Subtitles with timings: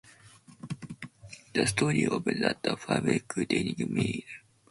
[1.53, 4.23] The story opens at a fabric dyeing mill.